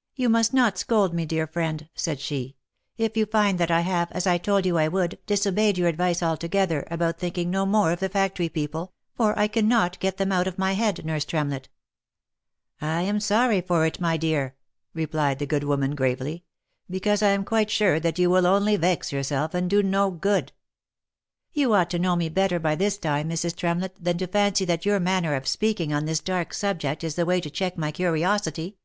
[0.16, 2.56] "You must not scold me, dear friend," said she,"
[2.98, 6.20] if you find that I have, as I told you I would, disobeyed your advice
[6.20, 10.48] altogether, about thinking no more of the factory people, for I cannot get them out
[10.48, 11.68] of my head, nurse Tremlett.""
[12.80, 14.56] I am sorry for it, my dear,"
[14.94, 16.42] replied the good woman, gravely;"
[16.90, 20.50] because I am quite sure that you will only vex yourself, and do no good.""
[21.52, 23.54] You ought to know me better by this time, Mrs.
[23.54, 27.24] Tremlett, than to fancy that your manner of speaking on this dark subject is the
[27.24, 28.76] way to check my curiosity.